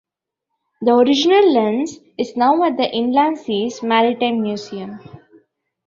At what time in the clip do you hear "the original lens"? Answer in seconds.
0.81-1.99